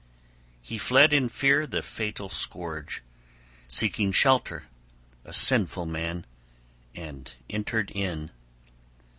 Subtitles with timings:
[0.63, 3.03] He fled in fear the fatal scourge,
[3.67, 4.65] seeking shelter,
[5.23, 6.25] a sinful man,
[6.95, 8.31] and entered in.